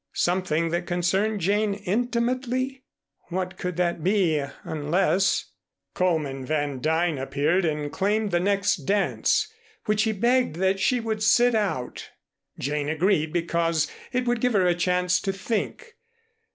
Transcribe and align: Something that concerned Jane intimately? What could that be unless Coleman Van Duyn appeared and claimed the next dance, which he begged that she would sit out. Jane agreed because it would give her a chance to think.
Something 0.13 0.69
that 0.69 0.87
concerned 0.87 1.41
Jane 1.41 1.75
intimately? 1.75 2.85
What 3.29 3.55
could 3.55 3.77
that 3.77 4.03
be 4.03 4.43
unless 4.63 5.51
Coleman 5.93 6.43
Van 6.43 6.79
Duyn 6.79 7.19
appeared 7.21 7.65
and 7.65 7.91
claimed 7.91 8.31
the 8.31 8.39
next 8.39 8.77
dance, 8.77 9.47
which 9.85 10.01
he 10.01 10.11
begged 10.11 10.55
that 10.55 10.79
she 10.79 10.99
would 10.99 11.21
sit 11.21 11.53
out. 11.53 12.09
Jane 12.57 12.89
agreed 12.89 13.31
because 13.31 13.91
it 14.11 14.25
would 14.25 14.41
give 14.41 14.53
her 14.53 14.65
a 14.65 14.73
chance 14.73 15.19
to 15.21 15.31
think. 15.31 15.93